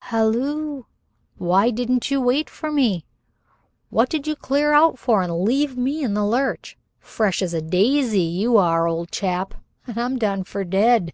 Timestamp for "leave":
5.44-5.76